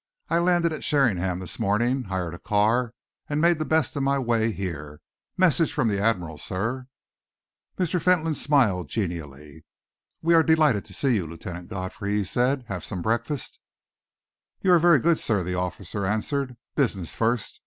I 0.29 0.39
landed 0.39 0.73
at 0.73 0.83
Sheringham 0.83 1.37
this 1.37 1.59
morning, 1.59 2.05
hired 2.05 2.33
a 2.33 2.39
car 2.39 2.95
and 3.29 3.39
made 3.39 3.59
the 3.59 3.65
best 3.65 3.95
of 3.95 4.01
my 4.01 4.17
way 4.17 4.51
here. 4.51 4.99
Message 5.37 5.71
from 5.71 5.89
the 5.89 6.01
Admiral, 6.01 6.39
sir." 6.39 6.87
Mr. 7.77 8.01
Fentolin 8.01 8.33
smiled 8.33 8.89
genially. 8.89 9.63
"We 10.23 10.33
are 10.33 10.41
delighted 10.41 10.85
to 10.85 10.93
see 10.95 11.13
you, 11.13 11.27
Lieutenant 11.27 11.67
Godfrey," 11.67 12.15
he 12.17 12.23
said. 12.23 12.65
"Have 12.67 12.83
some 12.83 13.03
breakfast." 13.03 13.59
"You 14.63 14.71
are 14.73 14.79
very 14.79 14.97
good, 14.97 15.19
sir," 15.19 15.43
the 15.43 15.53
officer 15.53 16.03
answered. 16.03 16.57
"Business 16.75 17.13
first. 17.13 17.59